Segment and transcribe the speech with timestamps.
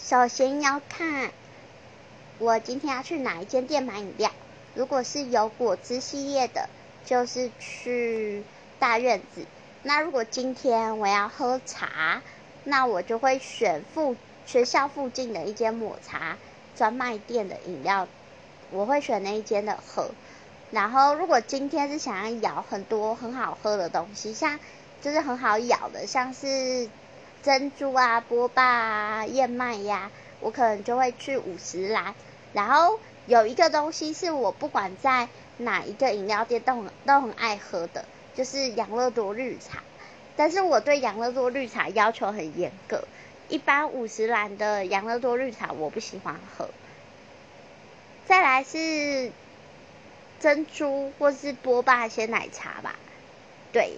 [0.00, 1.30] 首先要看
[2.38, 4.30] 我今天要去哪一间店买饮料。
[4.74, 6.68] 如果是有果汁系列的，
[7.04, 8.44] 就是去
[8.78, 9.44] 大院子。
[9.82, 12.22] 那如果今天我要喝茶，
[12.64, 14.16] 那我就会选附
[14.46, 16.36] 学校附近的一间抹茶
[16.76, 18.06] 专卖店的饮料，
[18.70, 20.10] 我会选那一间的喝。
[20.70, 24.60] 然后如果今天是想要咬很多很好喝的东西，像
[25.02, 26.88] 就是很好咬的，像是
[27.42, 30.10] 珍珠啊、波霸啊、燕麦呀，
[30.40, 32.14] 我可能就会去五十兰。
[32.52, 39.82] 然后有一个东西是我不管在哪一个饮料店都很都很爱喝的，就是养乐多绿茶。
[40.36, 43.02] 但是我对养乐多绿茶要求很严格，
[43.48, 46.68] 一般五十兰的养乐多绿茶我不喜欢喝。
[48.26, 49.32] 再来是
[50.38, 52.94] 珍珠或是波霸鲜奶茶吧，
[53.72, 53.94] 对，